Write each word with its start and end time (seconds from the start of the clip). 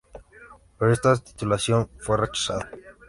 Pero 0.79 0.91
esta 0.91 1.15
titulación 1.15 1.87
fue 1.99 2.17
rechazada. 2.17 2.71